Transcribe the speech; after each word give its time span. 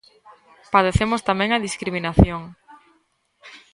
Padecemos 0.73 1.25
tamén 1.29 1.49
a 1.53 1.63
discriminación. 1.67 2.41